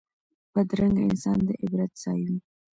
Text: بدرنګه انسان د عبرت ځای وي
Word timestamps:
بدرنګه 0.53 1.01
انسان 1.09 1.37
د 1.47 1.49
عبرت 1.61 1.91
ځای 2.03 2.21
وي 2.27 2.39